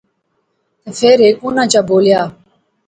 [0.83, 2.21] تے فیر ہیک انیں چا بولیا